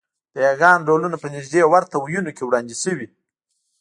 [0.33, 3.07] د یاګانو ډولونه په نږدې ورته وییونو کې وړاندې شوي